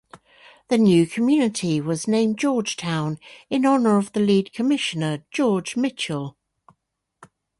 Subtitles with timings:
[0.69, 3.19] The new community was named Georgetown
[3.51, 6.35] in honor of the lead commissioner George Mitchell.